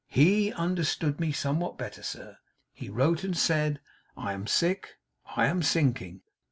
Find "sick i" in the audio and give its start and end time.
4.47-5.45